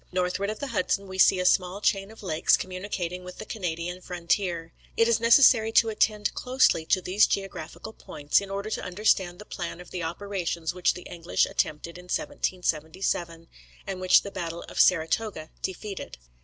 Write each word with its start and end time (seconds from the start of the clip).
Northward 0.11 0.49
of 0.49 0.57
the 0.57 0.69
Hudson, 0.69 1.07
we 1.07 1.19
see 1.19 1.39
a 1.39 1.45
small 1.45 1.79
chain 1.79 2.09
of 2.09 2.23
lakes 2.23 2.57
communicating 2.57 3.23
with 3.23 3.37
the 3.37 3.45
Canadian 3.45 4.01
frontier. 4.01 4.73
It 4.97 5.07
is 5.07 5.19
necessary 5.19 5.71
to 5.73 5.89
attend 5.89 6.33
closely 6.33 6.87
to 6.87 7.03
these 7.03 7.27
geographical 7.27 7.93
points, 7.93 8.41
in 8.41 8.49
order 8.49 8.71
to 8.71 8.83
understand 8.83 9.37
the 9.37 9.45
plan 9.45 9.79
of 9.79 9.91
the 9.91 10.01
operations 10.01 10.73
which 10.73 10.95
the 10.95 11.03
English 11.03 11.45
attempted 11.45 11.99
in 11.99 12.05
1777, 12.05 13.47
and 13.85 14.01
which 14.01 14.23
the 14.23 14.31
battle 14.31 14.63
of 14.63 14.79
Saratoga 14.79 15.51
defeated. 15.61 16.17